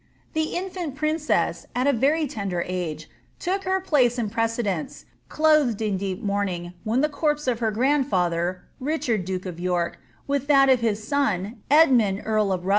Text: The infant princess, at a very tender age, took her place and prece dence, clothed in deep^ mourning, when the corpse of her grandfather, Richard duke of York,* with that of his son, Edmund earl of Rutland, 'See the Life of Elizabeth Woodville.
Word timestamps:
The 0.33 0.55
infant 0.55 0.95
princess, 0.95 1.67
at 1.75 1.85
a 1.85 1.93
very 1.93 2.25
tender 2.25 2.63
age, 2.65 3.07
took 3.37 3.65
her 3.65 3.79
place 3.79 4.17
and 4.17 4.31
prece 4.33 4.63
dence, 4.63 5.05
clothed 5.29 5.79
in 5.79 5.99
deep^ 5.99 6.23
mourning, 6.23 6.73
when 6.83 7.01
the 7.01 7.07
corpse 7.07 7.45
of 7.45 7.59
her 7.59 7.69
grandfather, 7.69 8.63
Richard 8.79 9.25
duke 9.25 9.45
of 9.45 9.59
York,* 9.59 9.99
with 10.25 10.47
that 10.47 10.69
of 10.69 10.79
his 10.79 11.07
son, 11.07 11.61
Edmund 11.69 12.23
earl 12.25 12.25
of 12.25 12.25
Rutland, 12.25 12.25
'See 12.25 12.25
the 12.25 12.25
Life 12.25 12.25
of 12.25 12.39
Elizabeth 12.49 12.63
Woodville. 12.65 12.69